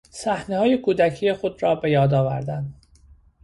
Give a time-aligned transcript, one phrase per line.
[0.09, 2.73] صحنههای کودکی خود را به یاد آوردن